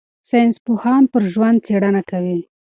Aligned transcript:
ساینسپوهان 0.29 1.03
پر 1.11 1.23
ژوند 1.33 1.57
څېړنه 1.65 2.01
کوي. 2.09 2.39